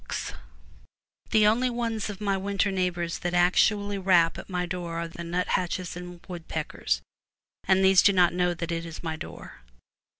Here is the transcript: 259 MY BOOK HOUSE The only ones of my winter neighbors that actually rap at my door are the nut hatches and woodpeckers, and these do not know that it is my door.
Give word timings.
259 1.29 1.29
MY 1.29 1.29
BOOK 1.29 1.31
HOUSE 1.31 1.31
The 1.31 1.47
only 1.47 1.69
ones 1.69 2.09
of 2.09 2.21
my 2.21 2.35
winter 2.35 2.71
neighbors 2.71 3.19
that 3.19 3.35
actually 3.35 3.99
rap 3.99 4.39
at 4.39 4.49
my 4.49 4.65
door 4.65 4.95
are 4.97 5.07
the 5.07 5.23
nut 5.23 5.49
hatches 5.49 5.95
and 5.95 6.19
woodpeckers, 6.27 7.03
and 7.67 7.85
these 7.85 8.01
do 8.01 8.11
not 8.11 8.33
know 8.33 8.55
that 8.55 8.71
it 8.71 8.83
is 8.83 9.03
my 9.03 9.15
door. 9.15 9.61